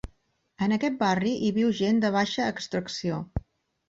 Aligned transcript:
En 0.67 0.71
aquest 0.77 0.95
barri 1.03 1.33
hi 1.47 1.51
viu 1.57 1.69
gent 1.79 1.99
de 2.05 2.11
baixa 2.15 2.47
extracció. 2.55 3.21